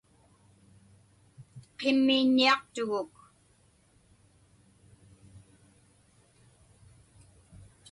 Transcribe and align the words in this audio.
Qimmiiññiaqtuguk. 1.77 3.13